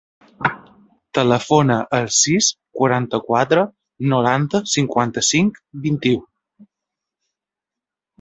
[1.17, 2.47] Telefona al sis,
[2.79, 3.65] quaranta-quatre,
[4.13, 6.23] noranta, cinquanta-cinc, vint-i-u.